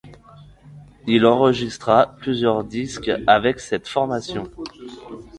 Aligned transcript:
Il 1.05 1.27
enregistrera 1.27 2.15
plusieurs 2.17 2.63
disques 2.63 3.11
avec 3.27 3.59
cette 3.59 3.87
formation. 3.87 4.49